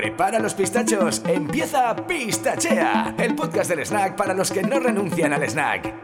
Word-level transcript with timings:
Prepara 0.00 0.38
los 0.38 0.54
pistachos, 0.54 1.20
empieza 1.26 1.94
Pistachea, 1.94 3.14
el 3.18 3.34
podcast 3.34 3.68
del 3.68 3.84
snack 3.84 4.16
para 4.16 4.32
los 4.32 4.50
que 4.50 4.62
no 4.62 4.80
renuncian 4.80 5.34
al 5.34 5.46
snack. 5.46 5.94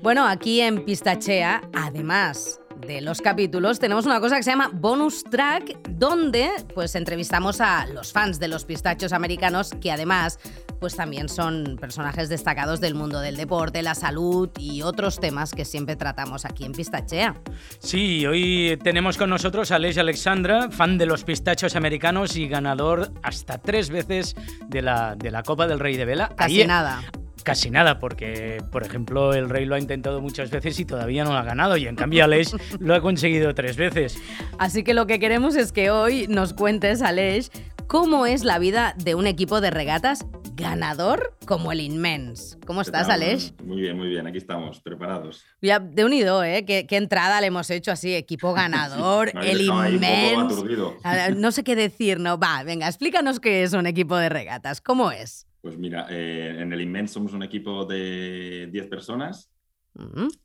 Bueno, 0.00 0.24
aquí 0.28 0.60
en 0.60 0.84
Pistachea, 0.84 1.62
además 1.74 2.59
de 2.86 3.00
los 3.00 3.20
capítulos, 3.20 3.78
tenemos 3.78 4.06
una 4.06 4.20
cosa 4.20 4.36
que 4.36 4.42
se 4.42 4.50
llama 4.50 4.70
bonus 4.72 5.24
track, 5.24 5.88
donde 5.90 6.50
pues 6.74 6.94
entrevistamos 6.94 7.60
a 7.60 7.86
los 7.86 8.12
fans 8.12 8.38
de 8.38 8.48
los 8.48 8.64
pistachos 8.64 9.12
americanos, 9.12 9.72
que 9.80 9.90
además 9.92 10.38
pues 10.80 10.96
también 10.96 11.28
son 11.28 11.76
personajes 11.78 12.28
destacados 12.28 12.80
del 12.80 12.94
mundo 12.94 13.20
del 13.20 13.36
deporte, 13.36 13.82
la 13.82 13.94
salud 13.94 14.48
y 14.58 14.82
otros 14.82 15.20
temas 15.20 15.52
que 15.52 15.64
siempre 15.64 15.94
tratamos 15.94 16.44
aquí 16.44 16.64
en 16.64 16.72
Pistachea. 16.72 17.36
Sí, 17.78 18.26
hoy 18.26 18.78
tenemos 18.82 19.18
con 19.18 19.30
nosotros 19.30 19.70
a 19.70 19.76
Aleix 19.76 19.98
Alexandra, 19.98 20.70
fan 20.70 20.96
de 20.96 21.06
los 21.06 21.24
pistachos 21.24 21.76
americanos 21.76 22.36
y 22.36 22.48
ganador 22.48 23.12
hasta 23.22 23.58
tres 23.58 23.90
veces 23.90 24.34
de 24.68 24.82
la, 24.82 25.16
de 25.16 25.30
la 25.30 25.42
Copa 25.42 25.66
del 25.66 25.78
Rey 25.78 25.96
de 25.96 26.06
Vela. 26.06 26.30
Casi 26.34 26.64
nada. 26.64 27.02
Casi 27.42 27.70
nada, 27.70 27.98
porque, 27.98 28.62
por 28.70 28.82
ejemplo, 28.82 29.32
el 29.34 29.48
Rey 29.48 29.64
lo 29.64 29.74
ha 29.74 29.78
intentado 29.78 30.20
muchas 30.20 30.50
veces 30.50 30.78
y 30.80 30.84
todavía 30.84 31.24
no 31.24 31.30
lo 31.30 31.36
ha 31.36 31.44
ganado, 31.44 31.76
y 31.76 31.86
en 31.86 31.96
cambio 31.96 32.24
Aleix 32.24 32.54
lo 32.80 32.94
ha 32.94 33.00
conseguido 33.00 33.54
tres 33.54 33.76
veces. 33.76 34.18
Así 34.58 34.82
que 34.82 34.94
lo 34.94 35.06
que 35.06 35.18
queremos 35.18 35.56
es 35.56 35.72
que 35.72 35.90
hoy 35.90 36.26
nos 36.28 36.52
cuentes, 36.52 37.02
Aleix, 37.02 37.50
cómo 37.86 38.26
es 38.26 38.44
la 38.44 38.58
vida 38.58 38.94
de 38.96 39.14
un 39.14 39.26
equipo 39.26 39.60
de 39.60 39.70
regatas 39.70 40.24
ganador 40.54 41.36
como 41.46 41.72
el 41.72 41.80
Inmense. 41.80 42.58
¿Cómo 42.66 42.82
estás, 42.82 43.08
Aleix? 43.08 43.54
Muy 43.64 43.80
bien, 43.80 43.96
muy 43.96 44.08
bien, 44.08 44.26
aquí 44.26 44.38
estamos, 44.38 44.80
preparados. 44.80 45.44
Ya, 45.60 45.80
de 45.80 46.04
unido, 46.04 46.44
¿eh? 46.44 46.64
¿Qué, 46.64 46.86
entrada 46.90 47.40
le 47.40 47.48
hemos 47.48 47.70
hecho 47.70 47.90
así, 47.90 48.14
equipo 48.14 48.52
ganador, 48.54 49.32
el 49.42 49.62
Inmense. 49.62 51.34
No 51.36 51.50
sé 51.50 51.64
qué 51.64 51.74
decir, 51.74 52.20
¿no? 52.20 52.38
Va, 52.38 52.62
venga, 52.62 52.86
explícanos 52.86 53.40
qué 53.40 53.62
es 53.62 53.72
un 53.72 53.86
equipo 53.86 54.16
de 54.16 54.28
regatas, 54.28 54.80
¿cómo 54.80 55.10
es? 55.10 55.46
Pues 55.60 55.76
mira, 55.76 56.06
eh, 56.08 56.56
en 56.58 56.72
el 56.72 56.80
Inmense 56.80 57.14
somos 57.14 57.32
un 57.34 57.42
equipo 57.42 57.84
de 57.84 58.68
10 58.70 58.88
personas 58.88 59.52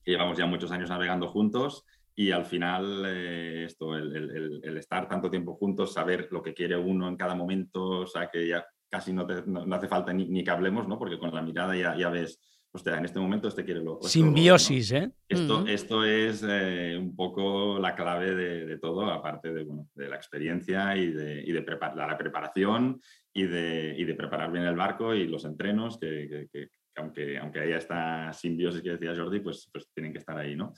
que 0.03 0.11
llevamos 0.11 0.37
ya 0.37 0.45
muchos 0.45 0.71
años 0.71 0.89
navegando 0.89 1.27
juntos 1.27 1.85
y 2.15 2.31
al 2.31 2.45
final 2.45 3.03
eh, 3.05 3.65
esto, 3.65 3.95
el, 3.95 4.77
estar 4.77 5.07
tanto 5.07 5.29
tiempo 5.29 5.55
juntos, 5.55 5.93
saber 5.93 6.27
lo 6.31 6.41
que 6.41 6.53
quiere 6.53 6.77
uno 6.77 7.07
en 7.07 7.17
cada 7.17 7.35
momento, 7.35 7.83
o 8.01 8.07
sea 8.07 8.29
que 8.29 8.47
ya 8.47 8.65
casi 8.89 9.11
no, 9.11 9.25
no, 9.25 9.75
hace 9.75 9.87
falta 9.87 10.13
ni, 10.13 10.43
que 10.43 10.51
hablemos, 10.51 10.87
¿no? 10.87 10.97
Porque 10.97 11.19
con 11.19 11.33
la 11.33 11.41
mirada 11.41 11.75
ya, 11.75 11.95
ya 11.97 12.09
ves, 12.09 12.39
hostia, 12.75 12.97
en 12.97 13.05
este 13.05 13.19
momento 13.19 13.47
este 13.47 13.63
quiere 13.63 13.81
lo... 13.81 13.99
Simbiosis, 14.01 14.91
¿eh? 14.91 15.09
Esto, 15.29 15.65
esto 15.65 16.03
es 16.03 16.43
eh, 16.45 16.97
un 16.99 17.15
poco 17.15 17.79
la 17.79 17.95
clave 17.95 18.35
de, 18.35 18.77
todo, 18.79 19.05
aparte 19.05 19.53
de, 19.53 19.63
bueno, 19.63 19.87
de 19.95 20.09
la 20.09 20.17
experiencia 20.17 20.95
y 20.97 21.11
de, 21.11 21.41
y 21.41 21.53
de 21.53 21.65
la 21.95 22.17
preparación 22.17 22.99
y 23.33 23.43
de, 23.43 23.95
y 23.97 24.03
de 24.03 24.13
preparar 24.13 24.51
bien 24.51 24.65
el 24.65 24.75
barco 24.75 25.15
y 25.15 25.25
los 25.25 25.45
entrenos, 25.45 25.97
que, 25.97 26.49
que, 26.51 26.69
aunque, 26.97 27.37
aunque 27.37 27.61
haya 27.61 27.77
esta 27.77 28.33
simbiosis 28.33 28.81
que 28.81 28.91
decía 28.91 29.15
Jordi, 29.15 29.39
pues, 29.39 29.69
pues 29.71 29.87
tienen 29.93 30.11
que 30.11 30.19
estar 30.19 30.37
ahí, 30.37 30.55
¿no? 30.55 30.73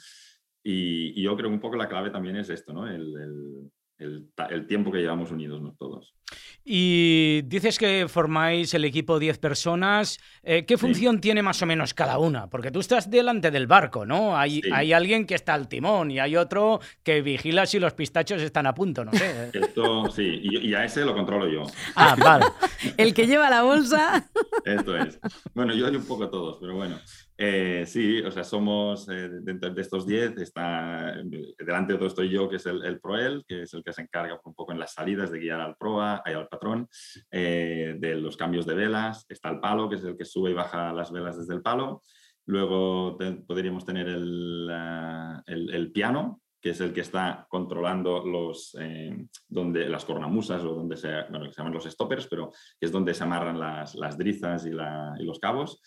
Y, 0.63 1.19
yo 1.19 1.35
creo 1.35 1.49
que 1.49 1.55
un 1.55 1.61
poco 1.61 1.77
la 1.77 1.89
clave 1.89 2.11
también 2.11 2.35
es 2.35 2.49
esto, 2.51 2.73
¿no? 2.73 2.87
el, 2.87 3.01
el, 3.17 3.71
tiempo 4.67 4.91
que 4.91 4.99
llevamos 4.99 5.31
unidos 5.31 5.61
todos. 5.77 6.13
Y 6.69 7.43
dices 7.43 7.79
que 7.79 8.07
formáis 8.09 8.73
el 8.73 8.83
equipo 8.83 9.19
10 9.19 9.37
personas. 9.37 10.19
Eh, 10.43 10.65
¿Qué 10.65 10.77
función 10.77 11.21
tiene 11.21 11.41
más 11.41 11.61
o 11.61 11.65
menos 11.65 11.93
cada 11.93 12.17
una? 12.17 12.49
Porque 12.49 12.71
tú 12.71 12.81
estás 12.81 13.09
delante 13.09 13.51
del 13.51 13.67
barco, 13.67 14.05
¿no? 14.05 14.37
Hay, 14.37 14.61
hay 14.73 14.91
alguien 14.91 15.25
que 15.25 15.35
está 15.35 15.53
al 15.53 15.69
timón 15.69 16.11
y 16.11 16.19
hay 16.19 16.35
otro 16.35 16.81
que 17.03 17.21
vigila 17.21 17.65
si 17.65 17.79
los 17.79 17.93
pistachos 17.93 18.41
están 18.41 18.67
a 18.67 18.73
punto, 18.73 19.05
no 19.05 19.13
sé. 19.13 19.49
Esto 19.53 20.11
sí, 20.11 20.41
y, 20.43 20.73
a 20.73 20.83
ese 20.83 21.05
lo 21.05 21.15
controlo 21.15 21.47
yo. 21.47 21.63
Ah, 21.95 22.15
vale. 22.17 22.45
el 22.97 23.13
que 23.13 23.27
lleva 23.27 23.49
la 23.49 23.63
bolsa. 23.63 24.29
Esto 24.65 24.97
es. 24.97 25.19
Bueno, 25.53 25.73
yo 25.73 25.87
hay 25.87 25.95
un 25.95 26.05
poco 26.05 26.29
todos, 26.29 26.57
pero 26.59 26.75
bueno. 26.75 26.99
Eh, 27.39 27.83
sí, 27.85 28.19
o 28.21 28.31
sea, 28.31 28.43
somos 28.43 29.07
eh, 29.09 29.29
dentro 29.41 29.69
de 29.69 29.81
estos 29.81 30.07
10, 30.07 30.37
está, 30.37 31.21
delante 31.59 31.93
de 31.93 31.99
todo 31.99 32.07
estoy 32.07 32.29
yo, 32.29 32.49
que 32.49 32.55
es 32.55 32.65
el, 32.65 32.83
el, 32.83 32.99
Proel, 32.99 33.43
que 33.47 33.61
es 33.61 33.73
el 33.75 33.83
que 33.83 33.93
se 33.93 34.01
encarga 34.01 34.39
un 34.43 34.55
poco 34.55 34.71
en 34.71 34.79
las 34.79 34.93
salidas 34.93 35.31
de 35.31 35.39
guiar 35.39 35.61
al 35.61 35.75
proa, 35.77 36.23
al 36.25 36.47
patrón, 36.47 36.87
eh, 37.29 37.95
de 37.99 38.15
los 38.15 38.37
cambios 38.37 38.65
de 38.65 38.73
velas, 38.73 39.23
está 39.29 39.49
el 39.49 39.59
palo, 39.59 39.87
que 39.87 39.97
es 39.97 40.03
el 40.03 40.17
que 40.17 40.25
sube 40.25 40.49
y 40.49 40.55
baja 40.55 40.91
las 40.91 41.11
velas 41.11 41.37
desde 41.37 41.53
el 41.53 41.61
palo, 41.61 42.01
luego 42.47 43.15
podríamos 43.45 43.85
tener 43.85 44.07
el, 44.07 44.71
el, 45.45 45.69
el, 45.75 45.91
piano, 45.91 46.41
que 46.59 46.71
es 46.71 46.81
el 46.81 46.91
que 46.91 47.01
está 47.01 47.45
controlando 47.49 48.25
los, 48.25 48.75
donde, 49.47 49.89
las 49.89 50.05
cornamusas 50.05 50.63
o 50.63 50.73
donde 50.73 50.97
se, 50.97 51.09
bueno, 51.29 51.51
se 51.51 51.57
llaman 51.57 51.73
los 51.73 51.83
stoppers, 51.83 52.25
pero 52.27 52.51
es 52.79 52.91
donde 52.91 53.13
se 53.13 53.23
amarran 53.23 53.59
las, 53.59 53.93
las 53.95 54.17
drizas 54.17 54.65
y, 54.65 54.71
la, 54.71 55.13
y 55.19 55.25
los 55.25 55.39
cabos. 55.39 55.81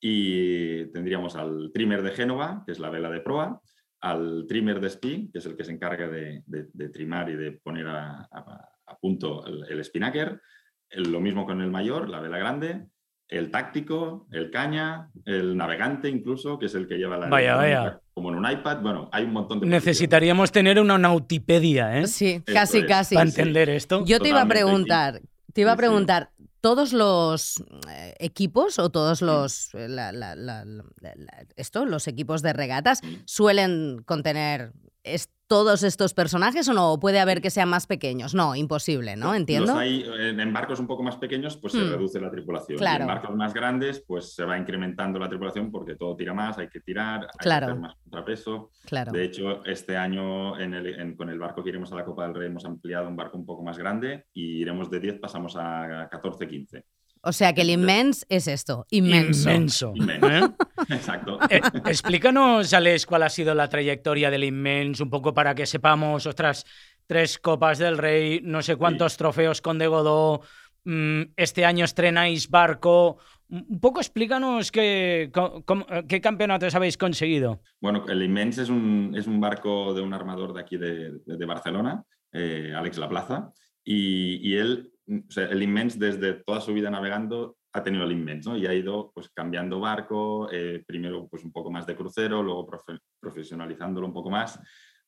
Y 0.00 0.86
tendríamos 0.92 1.36
al 1.36 1.70
trimmer 1.72 2.02
de 2.02 2.10
Génova, 2.10 2.62
que 2.66 2.72
es 2.72 2.78
la 2.78 2.90
vela 2.90 3.10
de 3.10 3.20
proa, 3.20 3.60
al 4.00 4.44
trimmer 4.46 4.80
de 4.80 4.90
Spi, 4.90 5.30
que 5.32 5.38
es 5.38 5.46
el 5.46 5.56
que 5.56 5.64
se 5.64 5.72
encarga 5.72 6.08
de, 6.08 6.42
trimar 6.92 7.30
y 7.30 7.36
de 7.36 7.52
poner 7.52 7.86
a, 7.88 8.28
punto 9.00 9.46
el, 9.46 9.64
el 9.68 9.84
spinnaker. 9.84 10.40
lo 10.90 11.20
mismo 11.20 11.46
con 11.46 11.60
el 11.60 11.70
mayor, 11.70 12.08
la 12.08 12.20
vela 12.20 12.38
grande, 12.38 12.86
el 13.28 13.50
táctico, 13.50 14.26
el 14.30 14.50
caña, 14.50 15.10
el 15.24 15.56
navegante 15.56 16.08
incluso, 16.08 16.58
que 16.58 16.66
es 16.66 16.74
el 16.74 16.86
que 16.86 16.96
lleva 16.96 17.16
la... 17.16 17.28
Vaya, 17.28 17.56
vaya. 17.56 18.00
Como 18.12 18.30
en 18.30 18.36
un 18.36 18.50
iPad, 18.50 18.80
bueno, 18.80 19.08
hay 19.12 19.24
un 19.24 19.32
montón 19.32 19.60
de... 19.60 19.66
Necesitaríamos 19.66 20.52
tener 20.52 20.78
una 20.78 20.98
nautipedia, 20.98 21.98
¿eh? 21.98 22.06
Sí, 22.06 22.42
casi, 22.44 22.84
casi. 22.84 23.14
Para 23.14 23.28
entender 23.28 23.70
esto. 23.70 24.04
Yo 24.04 24.20
te 24.20 24.28
iba 24.28 24.42
a 24.42 24.46
preguntar, 24.46 25.20
te 25.52 25.62
iba 25.62 25.72
a 25.72 25.76
preguntar, 25.76 26.30
todos 26.64 26.94
los 26.94 27.62
eh, 27.90 28.14
equipos 28.20 28.78
o 28.78 28.88
todos 28.88 29.20
los 29.20 29.74
eh, 29.74 29.86
esto, 31.56 31.84
los 31.84 32.08
equipos 32.08 32.40
de 32.40 32.54
regatas 32.54 33.02
suelen 33.26 34.02
contener 34.06 34.72
todos 35.46 35.82
estos 35.82 36.14
personajes 36.14 36.68
o 36.68 36.72
no? 36.72 36.98
puede 36.98 37.20
haber 37.20 37.40
que 37.40 37.50
sean 37.50 37.68
más 37.68 37.86
pequeños? 37.86 38.34
No, 38.34 38.56
imposible, 38.56 39.16
¿no? 39.16 39.34
Entiendo. 39.34 39.80
en 39.80 40.52
barcos 40.52 40.80
un 40.80 40.86
poco 40.86 41.02
más 41.02 41.16
pequeños, 41.16 41.56
pues 41.56 41.72
se 41.74 41.80
hmm. 41.80 41.90
reduce 41.90 42.20
la 42.20 42.30
tripulación. 42.30 42.82
en 42.82 43.06
barcos 43.06 43.36
más 43.36 43.52
grandes, 43.52 44.02
pues 44.06 44.34
se 44.34 44.44
va 44.44 44.58
incrementando 44.58 45.18
la 45.18 45.28
tripulación 45.28 45.70
porque 45.70 45.96
todo 45.96 46.16
tira 46.16 46.34
más, 46.34 46.58
hay 46.58 46.68
que 46.68 46.80
tirar, 46.80 47.22
hay 47.22 47.28
que 47.40 47.50
hacer 47.50 47.76
más 47.76 47.94
contrapeso. 47.96 48.70
Claro. 48.86 49.12
De 49.12 49.24
hecho, 49.24 49.64
este 49.64 49.96
año 49.96 50.54
con 51.16 51.28
el 51.30 51.38
barco 51.38 51.62
que 51.62 51.70
iremos 51.70 51.92
a 51.92 51.96
la 51.96 52.04
Copa 52.04 52.24
del 52.24 52.34
Rey 52.34 52.48
hemos 52.48 52.64
ampliado 52.64 53.08
un 53.08 53.16
barco 53.16 53.36
un 53.36 53.46
poco 53.46 53.62
más 53.62 53.78
grande 53.78 54.26
y 54.32 54.60
iremos 54.60 54.90
de 54.90 55.00
10, 55.00 55.20
pasamos 55.20 55.56
a 55.56 56.08
14, 56.10 56.48
15. 56.48 56.84
O 57.26 57.32
sea 57.32 57.54
que 57.54 57.62
el 57.62 57.70
inmenso 57.70 58.26
es 58.28 58.46
esto, 58.46 58.86
inmenso. 58.90 59.50
Inmenso. 59.50 59.94
¿eh? 60.28 60.42
Exacto. 60.90 61.38
Eh, 61.48 61.60
explícanos, 61.86 62.72
Alex, 62.74 63.06
cuál 63.06 63.22
ha 63.22 63.30
sido 63.30 63.54
la 63.54 63.68
trayectoria 63.68 64.30
del 64.30 64.44
inmenso, 64.44 65.04
un 65.04 65.10
poco 65.10 65.32
para 65.32 65.54
que 65.54 65.64
sepamos, 65.64 66.26
ostras, 66.26 66.66
tres 67.06 67.38
Copas 67.38 67.78
del 67.78 67.96
Rey, 67.96 68.40
no 68.42 68.60
sé 68.60 68.76
cuántos 68.76 69.16
trofeos 69.16 69.62
con 69.62 69.78
De 69.78 69.86
Godó, 69.86 70.42
mm, 70.84 71.22
este 71.36 71.64
año 71.64 71.86
estrenáis 71.86 72.50
barco. 72.50 73.18
Un 73.48 73.80
poco 73.80 74.00
explícanos 74.00 74.70
qué, 74.70 75.30
qué 76.08 76.20
campeonatos 76.20 76.74
habéis 76.74 76.98
conseguido. 76.98 77.60
Bueno, 77.80 78.04
el 78.08 78.22
Inmense 78.22 78.62
es 78.62 78.68
un, 78.68 79.14
es 79.16 79.26
un 79.26 79.40
barco 79.40 79.94
de 79.94 80.02
un 80.02 80.12
armador 80.12 80.52
de 80.52 80.60
aquí 80.60 80.76
de, 80.76 81.46
Barcelona, 81.46 82.04
eh, 82.32 82.72
Alex 82.74 82.98
Laplaza, 82.98 83.52
y, 83.84 84.48
y 84.48 84.56
él 84.56 84.93
el 85.06 85.62
Inmense 85.62 85.98
desde 85.98 86.34
toda 86.34 86.60
su 86.60 86.72
vida 86.72 86.90
navegando 86.90 87.56
ha 87.72 87.82
tenido 87.82 88.04
el 88.04 88.12
Inmense, 88.12 88.48
¿no? 88.48 88.56
Y 88.56 88.66
ha 88.66 88.74
ido 88.74 89.10
pues 89.12 89.28
cambiando 89.30 89.80
barco, 89.80 90.48
eh, 90.50 90.82
primero 90.86 91.28
pues 91.28 91.44
un 91.44 91.52
poco 91.52 91.70
más 91.70 91.86
de 91.86 91.96
crucero, 91.96 92.42
luego 92.42 92.66
profesionalizándolo 93.20 94.06
un 94.06 94.12
poco 94.12 94.30
más, 94.30 94.60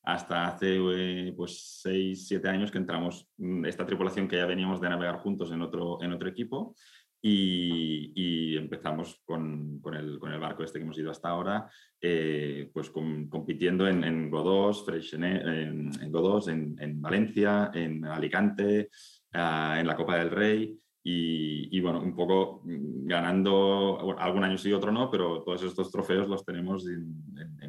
hasta 0.03 0.47
hace 0.47 0.77
eh, 0.79 1.35
pues 1.37 1.81
6, 1.83 2.27
7 2.29 2.49
años 2.49 2.71
que 2.71 2.79
entramos 2.79 3.29
mm, 3.37 3.67
esta 3.67 3.87
tripulación 3.87 4.29
que 4.29 4.37
ya 4.37 4.47
veníamos 4.47 4.81
de 4.81 4.89
navegar 4.89 5.19
juntos 5.19 5.53
en 5.53 5.63
otro, 5.63 6.03
en 6.03 6.13
otro 6.13 6.29
equipo 6.29 6.75
y, 7.23 8.57
empezamos 8.57 9.21
con, 9.25 9.81
con, 9.81 9.95
el, 9.95 10.19
con, 10.19 10.33
el, 10.33 10.39
barco 10.39 10.63
este 10.63 10.79
que 10.79 10.85
hemos 10.85 10.99
ido 10.99 11.11
hasta 11.11 11.29
ahora, 11.29 11.69
eh, 12.01 12.71
pues 12.73 12.91
compitiendo 12.91 13.89
en, 13.89 14.05
en 14.05 14.31
Godós, 14.31 14.87
en, 14.89 15.25
en, 15.25 15.91
en, 16.01 16.77
en 16.79 17.03
Valencia, 17.03 17.71
en 17.75 18.05
Alicante, 18.05 18.91
en 19.33 19.87
la 19.87 19.97
Copa 19.97 20.17
del 20.17 20.31
Rey 20.31 20.81
y, 21.09 21.81
bueno, 21.81 22.01
un 22.01 22.17
poco 22.17 22.63
ganando, 22.65 24.17
algún 24.19 24.43
año 24.43 24.59
sí, 24.59 24.73
otro 24.73 24.91
no, 24.91 25.09
pero 25.09 25.43
todos 25.43 25.63
estos 25.63 25.93
trofeos 25.93 26.27
los 26.27 26.45
tenemos 26.45 26.85
en, 26.89 27.15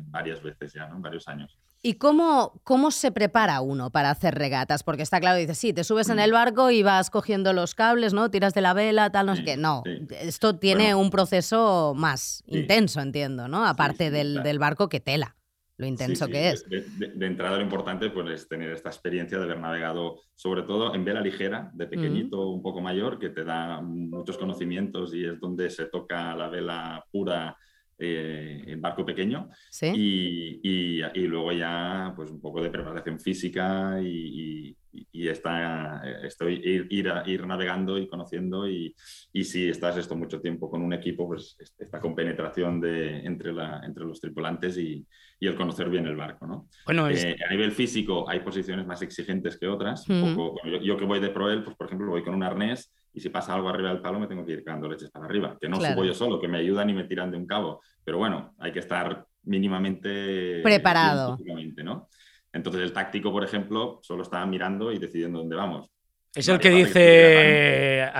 varias 0.09 0.41
veces 0.41 0.73
ya, 0.73 0.87
¿no? 0.87 0.95
En 0.95 1.01
varios 1.03 1.27
años. 1.27 1.55
¿Y 1.83 1.93
cómo, 1.93 2.59
cómo 2.63 2.89
se 2.89 3.11
prepara 3.11 3.61
uno 3.61 3.91
para 3.91 4.09
hacer 4.09 4.33
regatas? 4.33 4.81
Porque 4.81 5.03
está 5.03 5.19
claro, 5.19 5.37
dices, 5.37 5.59
sí, 5.59 5.71
te 5.71 5.83
subes 5.83 6.09
en 6.09 6.17
el 6.17 6.31
barco 6.31 6.71
y 6.71 6.81
vas 6.81 7.11
cogiendo 7.11 7.53
los 7.53 7.75
cables, 7.75 8.11
¿no? 8.11 8.31
Tiras 8.31 8.55
de 8.55 8.61
la 8.61 8.73
vela, 8.73 9.11
tal, 9.11 9.27
no 9.27 9.35
sé 9.35 9.43
qué. 9.43 9.55
No, 9.55 9.83
esto 10.19 10.57
tiene 10.57 10.95
un 10.95 11.11
proceso 11.11 11.93
más 11.95 12.43
intenso, 12.47 13.01
entiendo, 13.01 13.47
¿no? 13.47 13.67
Aparte 13.67 14.09
del, 14.09 14.41
del, 14.41 14.57
barco 14.57 14.89
que 14.89 14.99
tela. 14.99 15.35
Lo 15.77 15.85
intenso 15.85 16.27
que 16.27 16.49
es. 16.49 16.67
De, 16.67 17.25
entrada 17.25 17.57
lo 17.57 17.63
importante 17.63 18.09
pues, 18.09 18.29
es 18.31 18.47
tener 18.47 18.71
esta 18.71 18.89
experiencia 18.89 19.37
de 19.37 19.43
haber 19.43 19.59
navegado, 19.59 20.21
sobre 20.35 20.63
todo 20.63 20.95
en 20.95 21.05
vela 21.05 21.21
ligera, 21.21 21.69
de 21.73 21.87
pequeñito, 21.87 22.49
un 22.49 22.61
poco 22.61 22.81
mayor, 22.81 23.19
que 23.19 23.29
te 23.29 23.43
da 23.43 23.81
muchos 23.81 24.37
conocimientos 24.37 25.13
y 25.13 25.25
es 25.25 25.39
donde 25.39 25.69
se 25.69 25.85
toca 25.85 26.35
la 26.35 26.49
vela 26.49 27.05
pura 27.11 27.55
eh, 27.99 28.63
en 28.67 28.79
barco 28.79 29.03
pequeño. 29.03 29.49
Y, 29.81 30.59
y, 30.63 31.27
luego 31.27 31.51
ya 31.51 32.13
pues 32.15 32.29
un 32.29 32.39
poco 32.39 32.61
de 32.61 32.69
preparación 32.69 33.19
física 33.19 33.99
y, 33.99 34.76
y 34.91 35.27
está, 35.27 36.01
estoy 36.23 36.55
ir, 36.55 36.87
ir, 36.89 37.11
ir, 37.25 37.45
navegando 37.45 37.97
y 37.97 38.07
conociendo 38.07 38.67
y, 38.67 38.95
y, 39.33 39.43
si 39.43 39.69
estás 39.69 39.97
esto 39.97 40.15
mucho 40.15 40.41
tiempo 40.41 40.69
con 40.69 40.81
un 40.81 40.93
equipo, 40.93 41.27
pues 41.27 41.57
esta 41.77 41.99
compenetración 41.99 42.79
de, 42.79 43.19
entre, 43.19 43.53
la, 43.53 43.81
entre 43.83 44.05
los 44.05 44.19
tripulantes 44.19 44.77
y, 44.77 45.05
y 45.39 45.47
el 45.47 45.55
conocer 45.55 45.89
bien 45.89 46.07
el 46.07 46.15
barco. 46.15 46.47
¿no? 46.47 46.67
Bueno, 46.85 47.09
eh, 47.09 47.35
a 47.45 47.51
nivel 47.51 47.71
físico 47.71 48.29
hay 48.29 48.39
posiciones 48.39 48.85
más 48.85 49.01
exigentes 49.01 49.57
que 49.57 49.67
otras. 49.67 50.05
yo, 50.07 50.55
yo, 50.81 50.97
que 50.97 51.05
voy 51.05 51.19
de 51.19 51.29
Proel, 51.29 51.63
pues 51.63 51.75
por 51.75 51.87
ejemplo 51.87 52.09
voy 52.09 52.23
con 52.23 52.33
un 52.33 52.43
arnés 52.43 52.93
y 53.13 53.19
si 53.19 53.29
pasa 53.29 53.53
algo 53.53 53.69
arriba 53.69 53.89
del 53.89 54.01
palo 54.01 54.19
me 54.19 54.27
tengo 54.27 54.45
que 54.45 54.53
ir 54.53 54.63
cagando 54.63 54.87
leches 54.87 55.09
para 55.09 55.25
arriba, 55.25 55.57
que 55.59 55.67
no 55.67 55.77
subo 55.81 56.05
yo 56.05 56.13
solo, 56.13 56.39
que 56.39 56.47
me 56.47 56.59
ayudan 56.59 56.89
y 56.89 56.93
me 56.93 57.05
tiran 57.05 57.31
de 57.31 57.37
un 57.37 57.47
cabo, 57.47 57.81
pero 58.03 58.17
bueno, 58.17 58.53
hay 58.59 58.71
que 58.71 58.79
estar 58.79 59.25
mínimamente 59.43 60.61
preparado. 60.61 61.37
¿no? 61.83 62.09
Entonces 62.57 62.81
el 62.81 62.91
táctico, 62.91 63.31
por 63.31 63.43
ejemplo, 63.43 63.99
solo 64.03 64.23
estaba 64.23 64.45
mirando 64.45 64.91
y 64.91 64.99
decidiendo 64.99 65.39
dónde 65.39 65.55
vamos. 65.55 65.89
¿Es 66.35 66.47
el 66.49 66.59
que 66.59 66.69
dice 66.69 68.11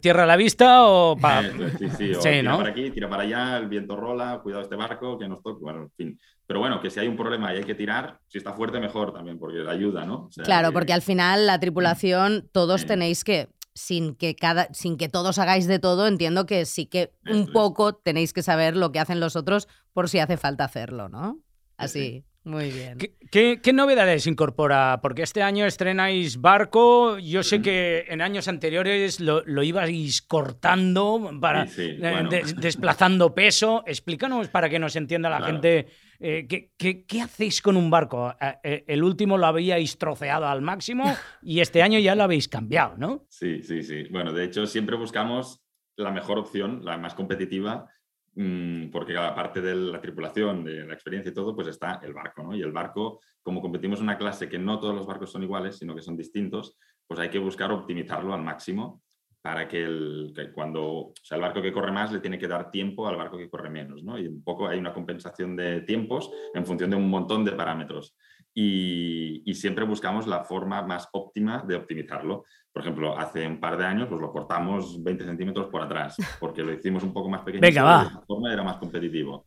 tierra 0.00 0.22
a 0.22 0.26
la 0.26 0.36
vista 0.36 0.84
o 0.86 1.16
para.? 1.16 1.50
sí, 1.78 1.88
sí, 1.96 2.14
o 2.14 2.20
tira 2.20 2.56
para 2.56 2.70
aquí, 2.70 2.90
tira 2.90 3.08
para 3.08 3.22
allá, 3.24 3.56
el 3.56 3.68
viento 3.68 3.96
rola, 3.96 4.40
cuidado 4.42 4.62
este 4.62 4.76
barco, 4.76 5.18
que 5.18 5.28
nos 5.28 5.42
toque. 5.42 5.60
Bueno, 5.60 5.82
en 5.82 5.90
fin. 5.90 6.20
Pero 6.46 6.60
bueno, 6.60 6.80
que 6.80 6.90
si 6.90 7.00
hay 7.00 7.08
un 7.08 7.16
problema 7.16 7.52
y 7.52 7.58
hay 7.58 7.64
que 7.64 7.74
tirar, 7.74 8.20
si 8.28 8.38
está 8.38 8.52
fuerte, 8.52 8.78
mejor 8.78 9.12
también, 9.12 9.38
porque 9.38 9.68
ayuda, 9.68 10.04
¿no? 10.04 10.28
claro, 10.44 10.72
porque 10.72 10.92
al 10.92 11.02
final 11.02 11.46
la 11.46 11.58
tripulación, 11.58 12.48
todos 12.52 12.86
tenéis 12.86 13.24
que. 13.24 13.48
Sin 13.76 14.14
que, 14.14 14.36
cada, 14.36 14.72
sin 14.72 14.96
que 14.96 15.08
todos 15.08 15.36
hagáis 15.38 15.66
de 15.66 15.80
todo, 15.80 16.06
entiendo 16.06 16.46
que 16.46 16.64
sí 16.64 16.86
que 16.86 17.10
un 17.28 17.50
poco 17.52 17.92
tenéis 17.92 18.32
que 18.32 18.44
saber 18.44 18.76
lo 18.76 18.92
que 18.92 19.00
hacen 19.00 19.18
los 19.18 19.34
otros 19.34 19.66
por 19.92 20.08
si 20.08 20.20
hace 20.20 20.36
falta 20.36 20.62
hacerlo, 20.62 21.08
¿no? 21.08 21.40
Así. 21.76 22.24
Muy 22.44 22.70
bien. 22.70 22.98
¿Qué, 23.30 23.72
novedades 23.72 24.26
incorpora? 24.26 25.00
Porque 25.02 25.22
este 25.22 25.42
año 25.42 25.64
estrenáis 25.64 26.40
barco. 26.40 27.18
Yo 27.18 27.42
sé 27.42 27.62
que 27.62 28.04
en 28.08 28.20
años 28.20 28.48
anteriores 28.48 29.18
lo, 29.18 29.62
ibais 29.62 30.20
cortando, 30.20 31.30
para, 31.40 31.66
eh, 31.78 32.28
desplazando 32.58 33.34
peso. 33.34 33.82
Explícanos 33.86 34.48
para 34.48 34.68
que 34.68 34.78
nos 34.78 34.94
entienda 34.94 35.30
la 35.30 35.40
gente. 35.40 35.86
Eh, 36.20 36.46
¿qué, 36.46 37.22
hacéis 37.22 37.62
con 37.62 37.78
un 37.78 37.88
barco? 37.88 38.34
Eh, 38.62 38.84
el 38.88 39.02
último 39.02 39.38
lo 39.38 39.46
habíais 39.46 39.96
troceado 39.96 40.46
al 40.46 40.60
máximo 40.60 41.16
y 41.42 41.60
este 41.60 41.82
año 41.82 41.98
ya 41.98 42.14
lo 42.14 42.24
habéis 42.24 42.48
cambiado, 42.48 42.94
¿no? 42.98 43.24
Sí, 43.30 43.62
sí, 43.62 43.82
sí. 43.82 44.04
Bueno, 44.10 44.34
de 44.34 44.44
hecho, 44.44 44.66
siempre 44.66 44.96
buscamos 44.96 45.64
la 45.96 46.10
mejor 46.10 46.38
opción, 46.38 46.84
la 46.84 46.98
más 46.98 47.14
competitiva, 47.14 47.88
Mm, 48.36 48.90
porque 48.90 49.16
aparte 49.16 49.60
de 49.60 49.74
la 49.74 50.00
tripulación, 50.00 50.64
de 50.64 50.84
la 50.84 50.94
experiencia 50.94 51.30
y 51.30 51.34
todo, 51.34 51.54
pues 51.54 51.68
está 51.68 52.00
el 52.02 52.12
barco, 52.12 52.42
¿no? 52.42 52.54
Y 52.54 52.62
el 52.62 52.72
barco, 52.72 53.20
como 53.42 53.60
competimos 53.60 54.00
en 54.00 54.04
una 54.04 54.18
clase 54.18 54.48
que 54.48 54.58
no 54.58 54.80
todos 54.80 54.94
los 54.94 55.06
barcos 55.06 55.30
son 55.30 55.44
iguales, 55.44 55.78
sino 55.78 55.94
que 55.94 56.02
son 56.02 56.16
distintos, 56.16 56.76
pues 57.06 57.20
hay 57.20 57.28
que 57.28 57.38
buscar 57.38 57.70
optimizarlo 57.70 58.34
al 58.34 58.42
máximo 58.42 59.02
para 59.40 59.68
que, 59.68 59.84
el, 59.84 60.32
cuando, 60.54 60.84
o 60.84 61.14
sea, 61.22 61.36
el 61.36 61.42
barco 61.42 61.60
que 61.60 61.72
corre 61.72 61.92
más 61.92 62.10
le 62.10 62.20
tiene 62.20 62.38
que 62.38 62.48
dar 62.48 62.70
tiempo 62.70 63.06
al 63.06 63.16
barco 63.16 63.36
que 63.36 63.50
corre 63.50 63.68
menos, 63.68 64.02
¿no? 64.02 64.18
Y 64.18 64.26
un 64.26 64.42
poco 64.42 64.66
hay 64.66 64.78
una 64.78 64.94
compensación 64.94 65.54
de 65.54 65.82
tiempos 65.82 66.30
en 66.54 66.64
función 66.64 66.90
de 66.90 66.96
un 66.96 67.10
montón 67.10 67.44
de 67.44 67.52
parámetros. 67.52 68.16
Y, 68.54 69.42
y 69.44 69.54
siempre 69.54 69.84
buscamos 69.84 70.26
la 70.26 70.44
forma 70.44 70.82
más 70.82 71.08
óptima 71.12 71.64
de 71.66 71.74
optimizarlo. 71.74 72.44
Por 72.74 72.82
ejemplo, 72.82 73.16
hace 73.16 73.46
un 73.46 73.60
par 73.60 73.76
de 73.76 73.84
años 73.84 74.08
pues 74.08 74.20
lo 74.20 74.32
cortamos 74.32 75.00
20 75.00 75.24
centímetros 75.24 75.68
por 75.68 75.80
atrás, 75.82 76.16
porque 76.40 76.62
lo 76.64 76.72
hicimos 76.72 77.04
un 77.04 77.12
poco 77.12 77.28
más 77.28 77.42
pequeño. 77.42 77.60
Venga, 77.60 77.84
va. 77.84 78.02
De 78.02 78.08
esa 78.08 78.20
forma 78.22 78.52
era 78.52 78.64
más 78.64 78.78
competitivo. 78.78 79.44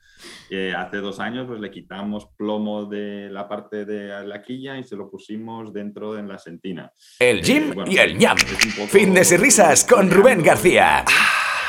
Eh, 0.49 0.73
hace 0.73 0.97
dos 0.97 1.19
años 1.19 1.45
pues 1.45 1.59
le 1.59 1.69
quitamos 1.69 2.27
plomo 2.37 2.85
de 2.85 3.29
la 3.29 3.49
parte 3.49 3.83
de 3.83 4.25
la 4.25 4.41
quilla 4.41 4.77
y 4.77 4.85
se 4.85 4.95
lo 4.95 5.11
pusimos 5.11 5.73
dentro 5.73 6.13
de 6.13 6.23
la 6.23 6.37
sentina. 6.37 6.89
El 7.19 7.43
Jim 7.43 7.73
eh, 7.79 7.83
y 7.87 7.97
el 7.97 8.17
ñam. 8.17 8.37
Fitness 8.37 9.33
y 9.33 9.37
risas 9.37 9.83
con 9.83 10.09
Rubén 10.09 10.41
García. 10.41 11.03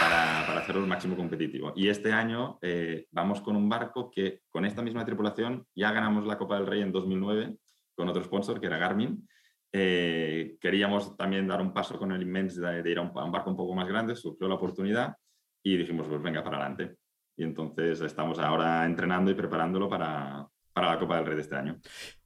Para, 0.01 0.59
hacerlo 0.59 0.83
el 0.83 0.89
máximo 0.89 1.17
competitivo. 1.17 1.73
Y 1.75 1.89
este 1.89 2.13
año 2.13 2.59
eh, 2.63 3.07
vamos 3.11 3.41
con 3.41 3.57
un 3.57 3.69
barco 3.69 4.11
que 4.11 4.43
con 4.51 4.65
esta 4.65 4.83
misma 4.83 5.05
tripulación 5.05 5.67
ya 5.75 5.93
ganamos 5.93 6.27
la 6.27 6.39
Copa 6.39 6.57
del 6.57 6.67
Rey 6.67 6.83
en 6.83 6.93
2009 6.93 7.57
con 7.95 8.09
otro 8.09 8.23
sponsor 8.23 8.61
que 8.61 8.67
era 8.67 8.79
Garmin 8.79 9.27
eh, 9.73 10.57
queríamos 10.61 11.17
también 11.17 11.47
dar 11.47 11.61
un 11.61 11.73
paso 11.73 11.99
con 11.99 12.13
el 12.13 12.23
Immens 12.23 12.57
de, 12.57 12.91
ir 12.91 12.99
a 12.99 13.03
un, 13.03 13.13
barco 13.31 13.51
un 13.51 13.57
poco 13.57 13.75
más 13.75 13.87
grande, 13.87 14.17
surgió 14.17 14.49
la 14.49 14.55
oportunidad 14.55 15.15
y 15.63 15.77
dijimos, 15.77 16.07
pues 16.09 16.23
venga, 16.23 16.43
para 16.43 16.57
adelante. 16.57 16.97
Y 17.37 17.45
entonces 17.45 18.01
estamos 18.01 18.39
ahora 18.39 18.85
entrenando 18.85 19.31
y 19.31 19.35
preparándolo 19.35 19.89
para, 19.89 20.47
para 20.73 20.89
la 20.89 20.99
Copa 20.99 21.17
del 21.17 21.27
Rey 21.27 21.37
de 21.37 21.43
este 21.43 21.57
año. 21.57 21.79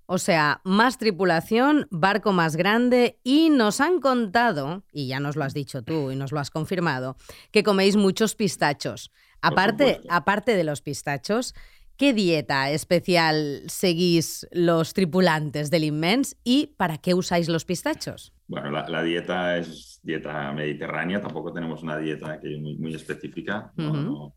O 0.07 0.19
sea, 0.19 0.61
más 0.65 0.99
tripulación, 0.99 1.87
barco 1.91 2.33
más 2.33 2.57
grande 2.57 3.19
y 3.23 3.51
nos 3.51 3.81
han 3.81 4.01
contado, 4.01 4.85
y 4.93 5.07
ya 5.07 5.21
nos 5.21 5.37
lo 5.37 5.45
has 5.45 5.55
dicho 5.55 5.83
tú 5.83 6.11
y 6.11 6.17
nos 6.17 6.33
lo 6.33 6.41
has 6.41 6.51
confirmado, 6.51 7.17
que 7.51 7.63
coméis 7.63 7.97
muchos 7.97 8.35
pistachos. 8.35 9.11
Aparte, 9.41 10.01
aparte 10.09 10.55
de 10.55 10.65
los 10.65 10.83
pistachos, 10.83 11.55
¿Qué 11.97 12.13
dieta 12.15 12.71
especial 12.71 13.63
seguís 13.69 14.49
los 14.51 14.93
tripulantes 14.93 15.71
del 15.71 15.85
Immens 15.85 16.37
y 16.43 16.75
para 16.77 16.99
qué 16.99 17.15
usáis 17.15 17.49
los 17.49 17.65
pistachos? 17.65 18.33
Bueno, 18.49 18.71
la, 18.71 19.03
dieta 19.03 19.59
es 19.59 20.01
dieta 20.03 20.53
mediterránea, 20.53 21.21
tampoco 21.21 21.53
tenemos 21.53 21.83
una 21.83 21.99
dieta 21.99 22.41
que 22.41 22.59
muy, 22.59 22.77
muy 22.77 22.95
específica. 22.95 23.73
No, 23.77 24.35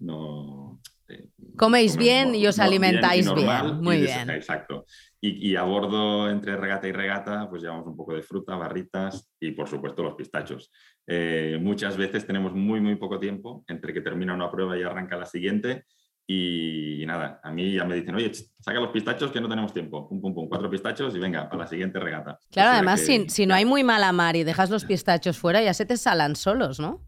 eh, 0.00 0.89
Coméis 1.56 1.96
bien 1.96 2.34
y 2.34 2.46
os 2.46 2.58
alimentáis 2.58 3.32
bien, 3.34 3.80
Muy 3.80 4.00
bien. 4.00 4.30
Exacto. 4.30 4.84
Y, 5.22 5.54
a 5.54 5.62
bordo, 5.64 6.30
entre 6.30 6.56
regata 6.56 6.88
y 6.88 6.92
regata, 6.92 7.46
pues 7.50 7.62
llevamos 7.62 7.86
un 7.86 7.96
poco 7.96 8.14
de 8.14 8.22
fruta, 8.22 8.56
barritas 8.56 9.30
y, 9.38 9.50
por 9.50 9.68
supuesto, 9.68 10.02
los 10.02 10.14
pistachos. 10.14 10.72
Eh, 11.06 11.58
muchas 11.60 11.96
veces 11.96 12.26
tenemos 12.26 12.54
muy, 12.54 12.80
muy 12.80 12.96
poco 12.96 13.18
tiempo 13.18 13.62
entre 13.68 13.92
que 13.92 14.00
termina 14.00 14.32
una 14.32 14.50
prueba 14.50 14.78
y 14.78 14.82
arranca 14.82 15.16
la 15.16 15.26
siguiente 15.26 15.84
y, 16.32 17.04
nada, 17.06 17.40
a 17.42 17.50
mí 17.50 17.74
ya 17.74 17.84
me 17.84 17.96
dicen, 17.96 18.14
oye, 18.14 18.32
saca 18.32 18.78
los 18.78 18.90
pistachos 18.90 19.32
que 19.32 19.40
no 19.40 19.48
tenemos 19.48 19.72
tiempo. 19.74 20.08
Pum, 20.08 20.20
pum, 20.20 20.32
pum, 20.32 20.48
cuatro 20.48 20.70
pistachos 20.70 21.14
y 21.16 21.18
venga, 21.18 21.48
para 21.50 21.64
la 21.64 21.66
siguiente 21.68 21.98
regata. 21.98 22.38
Claro, 22.52 22.70
además, 22.70 23.00
si, 23.00 23.28
si, 23.28 23.46
no 23.46 23.54
hay 23.54 23.64
muy 23.64 23.82
mala 23.82 24.12
mar 24.12 24.36
y 24.36 24.44
dejas 24.44 24.70
los 24.70 24.84
pistachos 24.84 25.36
fuera, 25.36 25.60
ya 25.60 25.74
se 25.74 25.86
te 25.86 25.96
salan 25.96 26.36
solos, 26.36 26.78
¿no? 26.78 27.04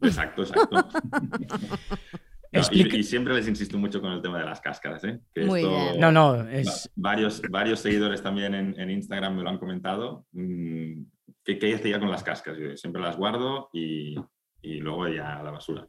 Exacto, 0.00 0.42
exacto. 0.42 0.88
y, 2.70 3.02
siempre 3.02 3.34
les 3.34 3.48
insisto 3.48 3.78
mucho 3.78 4.00
con 4.00 4.12
el 4.12 4.22
tema 4.22 4.38
de 4.38 4.44
las 4.44 4.60
cáscaras, 4.60 5.04
¿eh? 5.04 5.20
Muy 5.44 5.64
bien. 5.64 6.00
No, 6.00 6.10
no, 6.12 6.48
es... 6.48 6.90
Varios, 6.94 7.42
varios 7.50 7.80
seguidores 7.80 8.22
también 8.22 8.54
en, 8.54 8.90
Instagram 8.90 9.36
me 9.36 9.42
lo 9.42 9.50
han 9.50 9.58
comentado. 9.58 10.26
Mm, 10.32 11.02
¿Qué, 11.44 11.58
qué 11.58 11.74
hacía 11.74 11.98
con 11.98 12.10
las 12.10 12.22
cáscaras? 12.22 12.58
Yo 12.58 12.76
siempre 12.76 13.02
las 13.02 13.16
guardo 13.16 13.70
y, 13.72 14.16
y 14.62 14.80
luego 14.80 15.08
ya 15.08 15.38
a 15.38 15.42
la 15.42 15.50
basura 15.50 15.86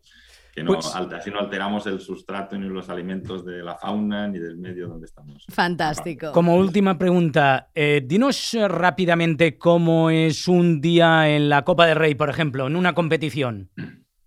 que 0.58 0.64
no, 0.64 0.74
pues 0.74 0.88
así 0.96 1.30
no 1.30 1.40
alteramos 1.40 1.86
el 1.86 2.00
sustrato 2.00 2.58
ni 2.58 2.68
los 2.68 2.90
alimentos 2.90 3.46
de 3.46 3.62
la 3.62 3.76
fauna 3.76 4.28
ni 4.28 4.40
del 4.40 4.58
medio 4.58 4.88
donde 4.88 5.06
estamos. 5.06 5.46
Fantástico. 5.50 6.32
Como 6.32 6.56
última 6.56 6.98
pregunta, 6.98 7.70
eh, 7.76 8.02
dinos 8.04 8.58
rápidamente 8.68 9.60
cómo 9.60 10.10
es 10.10 10.48
un 10.48 10.82
día 10.82 11.30
en 11.30 11.48
la 11.48 11.64
Copa 11.64 11.86
de 11.86 11.94
Rey, 11.94 12.16
por 12.16 12.32
ejemplo, 12.32 12.66
en 12.66 12.76
una 12.76 12.96
competición. 12.96 13.70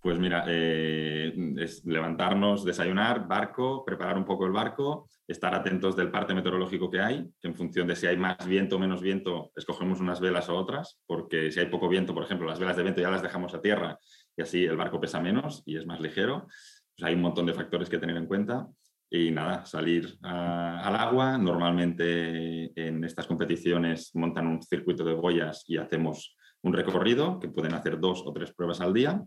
Pues 0.01 0.17
mira, 0.17 0.45
eh, 0.47 1.31
es 1.59 1.85
levantarnos, 1.85 2.65
desayunar, 2.65 3.27
barco, 3.27 3.85
preparar 3.85 4.17
un 4.17 4.25
poco 4.25 4.47
el 4.47 4.51
barco, 4.51 5.07
estar 5.27 5.53
atentos 5.53 5.95
del 5.95 6.09
parte 6.09 6.33
meteorológico 6.33 6.89
que 6.89 6.99
hay, 6.99 7.29
que 7.39 7.47
en 7.47 7.53
función 7.53 7.87
de 7.87 7.95
si 7.95 8.07
hay 8.07 8.17
más 8.17 8.47
viento 8.47 8.77
o 8.77 8.79
menos 8.79 8.99
viento, 8.99 9.51
escogemos 9.55 9.99
unas 9.99 10.19
velas 10.19 10.49
o 10.49 10.57
otras, 10.57 10.99
porque 11.05 11.51
si 11.51 11.59
hay 11.59 11.67
poco 11.67 11.87
viento, 11.87 12.15
por 12.15 12.23
ejemplo, 12.23 12.47
las 12.47 12.57
velas 12.57 12.77
de 12.77 12.81
viento 12.81 12.99
ya 12.99 13.11
las 13.11 13.21
dejamos 13.21 13.53
a 13.53 13.61
tierra 13.61 13.99
y 14.35 14.41
así 14.41 14.65
el 14.65 14.75
barco 14.75 14.99
pesa 14.99 15.19
menos 15.19 15.61
y 15.67 15.77
es 15.77 15.85
más 15.85 15.99
ligero. 15.99 16.47
Pues 16.95 17.03
hay 17.03 17.13
un 17.13 17.21
montón 17.21 17.45
de 17.45 17.53
factores 17.53 17.87
que 17.87 17.99
tener 17.99 18.17
en 18.17 18.25
cuenta. 18.25 18.67
Y 19.13 19.29
nada, 19.29 19.65
salir 19.65 20.17
al 20.21 20.95
agua. 20.95 21.37
Normalmente 21.37 22.71
en 22.75 23.03
estas 23.03 23.27
competiciones 23.27 24.11
montan 24.15 24.47
un 24.47 24.63
circuito 24.63 25.03
de 25.03 25.13
boyas 25.13 25.65
y 25.67 25.77
hacemos 25.77 26.37
un 26.61 26.73
recorrido 26.73 27.37
que 27.37 27.49
pueden 27.49 27.73
hacer 27.73 27.99
dos 27.99 28.23
o 28.25 28.31
tres 28.31 28.53
pruebas 28.53 28.79
al 28.79 28.93
día. 28.93 29.21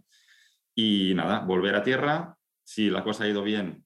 Y 0.75 1.15
nada, 1.15 1.41
volver 1.41 1.75
a 1.75 1.83
tierra. 1.83 2.37
Si 2.63 2.91
la 2.91 3.05
cosa 3.05 3.25
ha 3.25 3.29
ido 3.29 3.43
bien, 3.43 3.85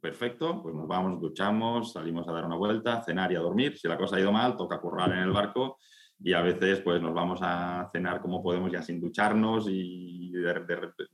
perfecto, 0.00 0.62
pues 0.62 0.74
nos 0.74 0.86
vamos, 0.86 1.20
duchamos, 1.20 1.92
salimos 1.92 2.28
a 2.28 2.32
dar 2.32 2.44
una 2.44 2.56
vuelta, 2.56 3.02
cenar 3.02 3.32
y 3.32 3.36
a 3.36 3.40
dormir. 3.40 3.76
Si 3.76 3.88
la 3.88 3.98
cosa 3.98 4.16
ha 4.16 4.20
ido 4.20 4.32
mal, 4.32 4.56
toca 4.56 4.80
currar 4.80 5.12
en 5.12 5.18
el 5.18 5.32
barco 5.32 5.78
y 6.22 6.32
a 6.34 6.42
veces 6.42 6.80
pues 6.80 7.00
nos 7.00 7.14
vamos 7.14 7.40
a 7.42 7.88
cenar 7.92 8.20
como 8.20 8.42
podemos 8.42 8.70
ya 8.70 8.82
sin 8.82 9.00
ducharnos 9.00 9.66
y 9.68 10.29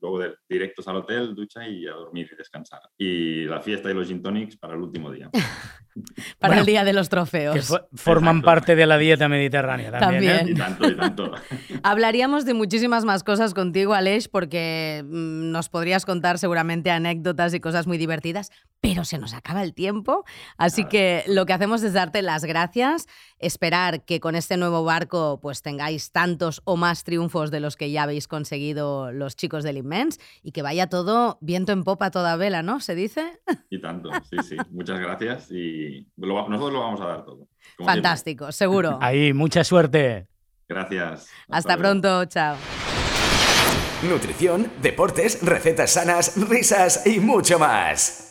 luego 0.00 0.18
de, 0.18 0.34
directos 0.48 0.86
al 0.88 0.96
hotel, 0.96 1.34
ducha 1.34 1.66
y 1.66 1.86
a 1.86 1.92
dormir 1.92 2.28
y 2.32 2.36
descansar. 2.36 2.80
Y 2.96 3.44
la 3.44 3.60
fiesta 3.60 3.90
y 3.90 3.94
los 3.94 4.08
gin 4.08 4.22
tonics 4.22 4.56
para 4.56 4.74
el 4.74 4.80
último 4.80 5.10
día. 5.10 5.30
para 6.38 6.60
el 6.60 6.66
Día 6.66 6.84
de 6.84 6.92
los 6.92 7.08
Trofeos. 7.08 7.70
Que 7.70 7.78
forman 7.94 8.42
parte 8.42 8.76
de 8.76 8.86
la 8.86 8.98
dieta 8.98 9.28
mediterránea 9.28 9.90
también. 9.98 10.48
¿eh? 10.48 10.50
Y 10.52 10.54
tanto, 10.54 10.88
y 10.88 10.96
tanto. 10.96 11.32
Hablaríamos 11.82 12.44
de 12.44 12.54
muchísimas 12.54 13.04
más 13.04 13.24
cosas 13.24 13.54
contigo, 13.54 13.94
Aleix, 13.94 14.28
porque 14.28 15.02
mm, 15.04 15.50
nos 15.50 15.68
podrías 15.68 16.04
contar 16.04 16.38
seguramente 16.38 16.90
anécdotas 16.90 17.54
y 17.54 17.60
cosas 17.60 17.86
muy 17.86 17.98
divertidas, 17.98 18.50
pero 18.80 19.04
se 19.04 19.18
nos 19.18 19.34
acaba 19.34 19.62
el 19.62 19.74
tiempo. 19.74 20.24
Así 20.56 20.84
que 20.84 21.24
lo 21.26 21.46
que 21.46 21.52
hacemos 21.52 21.82
es 21.82 21.92
darte 21.92 22.22
las 22.22 22.44
gracias, 22.44 23.06
esperar 23.38 24.04
que 24.04 24.20
con 24.20 24.36
este 24.36 24.56
nuevo 24.56 24.84
barco 24.84 25.40
pues 25.40 25.62
tengáis 25.62 26.12
tantos 26.12 26.62
o 26.64 26.76
más 26.76 27.04
triunfos 27.04 27.50
de 27.50 27.60
los 27.60 27.76
que 27.76 27.90
ya 27.90 28.04
habéis 28.04 28.28
conseguido 28.28 29.05
los 29.12 29.36
chicos 29.36 29.64
del 29.64 29.76
Immens 29.78 30.18
y 30.42 30.52
que 30.52 30.62
vaya 30.62 30.88
todo 30.88 31.38
viento 31.40 31.72
en 31.72 31.84
popa 31.84 32.10
toda 32.10 32.36
vela, 32.36 32.62
¿no? 32.62 32.80
¿Se 32.80 32.94
dice? 32.94 33.40
Y 33.70 33.80
tanto, 33.80 34.10
sí, 34.30 34.36
sí. 34.48 34.56
Muchas 34.70 34.98
gracias 35.00 35.50
y 35.50 36.06
nosotros 36.16 36.72
lo 36.72 36.80
vamos 36.80 37.00
a 37.00 37.06
dar 37.06 37.24
todo. 37.24 37.48
Fantástico, 37.84 38.52
seguro. 38.52 38.98
Ahí, 39.02 39.32
mucha 39.32 39.64
suerte. 39.64 40.28
Gracias. 40.68 41.28
Hasta, 41.48 41.76
pronto, 41.76 42.24
chao. 42.26 42.56
Nutrición, 44.02 44.70
deportes, 44.82 45.42
recetas 45.42 45.92
sanas, 45.92 46.48
risas 46.48 47.06
y 47.06 47.18
mucho 47.18 47.58
más. 47.58 48.25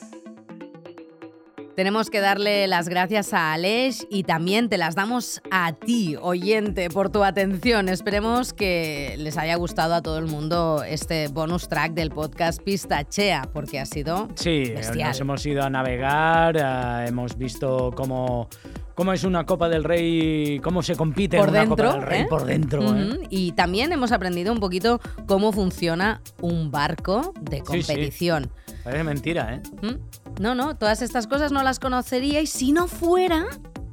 Tenemos 1.75 2.09
que 2.09 2.21
darle 2.21 2.67
las 2.67 2.87
gracias 2.87 3.33
a 3.33 3.51
Aleix 3.51 4.07
y 4.09 4.23
también 4.23 4.69
te 4.69 4.77
las 4.77 4.95
damos 4.95 5.41
a 5.51 5.73
ti, 5.73 6.15
oyente, 6.21 6.89
por 6.89 7.09
tu 7.09 7.25
atención. 7.25 7.89
Esperemos 7.89 8.53
que 8.53 9.15
les 9.17 9.37
haya 9.37 9.55
gustado 9.55 9.93
a 9.93 10.01
todo 10.01 10.17
el 10.17 10.25
mundo 10.25 10.83
este 10.87 11.27
bonus 11.27 11.67
track 11.67 11.91
del 11.91 12.11
podcast 12.11 12.63
Pistachea, 12.63 13.49
porque 13.51 13.81
ha 13.81 13.85
sido. 13.85 14.29
Sí, 14.35 14.73
nos 14.95 15.19
hemos 15.19 15.45
ido 15.45 15.63
a 15.63 15.69
navegar, 15.69 16.55
eh, 16.55 17.09
hemos 17.09 17.37
visto 17.37 17.91
cómo 17.93 18.47
cómo 18.95 19.11
es 19.11 19.25
una 19.25 19.45
Copa 19.45 19.67
del 19.67 19.83
Rey, 19.83 20.59
cómo 20.59 20.81
se 20.81 20.95
compite 20.95 21.37
por 21.37 21.49
en 21.49 21.55
una 21.55 21.59
dentro, 21.59 21.85
Copa 21.85 21.99
del 21.99 22.07
Rey 22.07 22.21
¿eh? 22.21 22.27
por 22.29 22.45
dentro. 22.45 22.95
¿eh? 22.95 23.19
Y 23.29 23.51
también 23.51 23.91
hemos 23.91 24.13
aprendido 24.13 24.53
un 24.53 24.59
poquito 24.59 25.01
cómo 25.27 25.51
funciona 25.51 26.21
un 26.41 26.71
barco 26.71 27.33
de 27.41 27.61
competición. 27.61 28.49
Parece 28.85 29.03
mentira, 29.03 29.55
¿eh? 29.55 29.97
No, 30.39 30.53
no, 30.53 30.77
todas 30.77 31.01
estas 31.01 31.25
cosas 31.25 31.51
no 31.51 31.63
las 31.63 31.79
conoceríais 31.79 32.51
si 32.51 32.71
no 32.71 32.87
fuera 32.87 33.47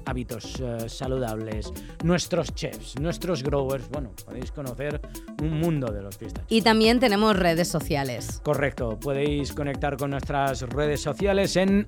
hábitos 0.05 0.61
saludables, 0.87 1.73
nuestros 2.03 2.53
chefs, 2.53 2.99
nuestros 2.99 3.41
growers, 3.43 3.89
bueno, 3.89 4.11
podéis 4.25 4.51
conocer 4.51 5.01
un 5.41 5.59
mundo 5.59 5.91
de 5.91 6.01
los 6.01 6.17
pistachos. 6.17 6.47
Y 6.49 6.61
también 6.61 6.99
tenemos 6.99 7.37
redes 7.37 7.67
sociales. 7.67 8.41
Correcto, 8.43 8.99
podéis 8.99 9.53
conectar 9.53 9.97
con 9.97 10.11
nuestras 10.11 10.61
redes 10.61 10.78
sociales 10.97 11.55
en 11.55 11.87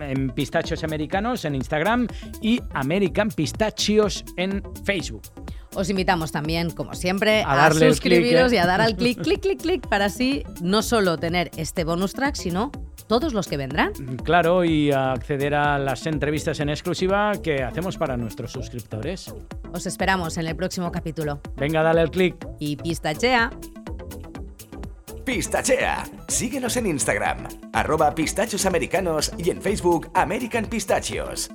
en 0.00 0.30
Pistachos 0.30 0.84
Americanos 0.84 1.44
en 1.44 1.54
Instagram 1.54 2.06
y 2.40 2.60
American 2.72 3.28
Pistachios 3.28 4.24
en 4.36 4.62
Facebook. 4.84 5.22
Os 5.74 5.88
invitamos 5.88 6.32
también, 6.32 6.70
como 6.70 6.94
siempre, 6.94 7.44
a, 7.46 7.70
suscribiros 7.72 8.52
¿eh? 8.52 8.56
y 8.56 8.58
a 8.58 8.66
dar 8.66 8.80
al 8.80 8.96
clic, 8.96 9.22
clic, 9.22 9.40
clic, 9.40 9.60
clic, 9.60 9.88
para 9.88 10.06
así 10.06 10.42
no 10.60 10.82
solo 10.82 11.16
tener 11.16 11.50
este 11.56 11.84
bonus 11.84 12.12
track, 12.12 12.34
sino 12.34 12.72
todos 13.06 13.32
los 13.32 13.46
que 13.46 13.56
vendrán. 13.56 13.92
Claro, 14.24 14.64
y 14.64 14.90
acceder 14.90 15.54
a 15.54 15.78
las 15.78 16.06
entrevistas 16.06 16.58
en 16.60 16.70
exclusiva 16.70 17.32
que 17.42 17.62
hacemos 17.62 17.96
para 17.96 18.16
nuestros 18.16 18.50
suscriptores. 18.50 19.32
Os 19.72 19.86
esperamos 19.86 20.36
en 20.38 20.48
el 20.48 20.56
próximo 20.56 20.90
capítulo. 20.90 21.40
Venga, 21.56 21.82
dale 21.82 22.00
al 22.00 22.10
clic. 22.10 22.34
Y 22.58 22.76
pistachea. 22.76 23.50
Pistachea. 25.32 26.02
Síguenos 26.26 26.76
en 26.76 26.86
Instagram, 26.86 27.46
arroba 27.72 28.12
pistachos 28.16 28.66
americanos 28.66 29.30
y 29.38 29.50
en 29.50 29.62
Facebook 29.62 30.10
American 30.12 30.66
Pistachios. 30.66 31.48